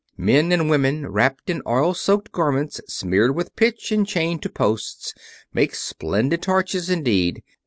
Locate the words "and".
0.51-0.67, 3.91-4.03